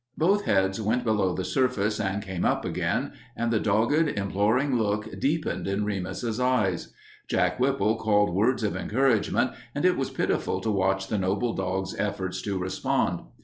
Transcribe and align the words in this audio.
Both 0.17 0.45
heads 0.45 0.81
went 0.81 1.03
below 1.03 1.35
the 1.35 1.45
surface 1.45 1.99
and 1.99 2.23
came 2.23 2.43
up 2.43 2.65
again, 2.65 3.11
and 3.35 3.51
the 3.53 3.59
dogged, 3.59 4.07
imploring 4.17 4.75
look 4.75 5.05
deepened 5.19 5.67
in 5.67 5.85
Remus's 5.85 6.39
eyes. 6.39 6.91
Jack 7.27 7.59
Whipple 7.59 7.97
called 7.97 8.31
words 8.33 8.63
of 8.63 8.75
encouragement, 8.75 9.51
and 9.75 9.85
it 9.85 9.95
was 9.97 10.09
pitiful 10.09 10.59
to 10.61 10.71
watch 10.71 11.07
the 11.07 11.19
noble 11.19 11.53
dog's 11.53 11.95
efforts 11.99 12.41
to 12.41 12.57
respond. 12.57 13.25